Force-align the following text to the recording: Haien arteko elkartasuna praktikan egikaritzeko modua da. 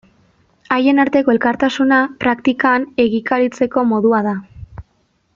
Haien 0.75 1.01
arteko 1.03 1.33
elkartasuna 1.33 1.99
praktikan 2.25 2.87
egikaritzeko 3.05 3.83
modua 3.93 4.23
da. 4.29 4.33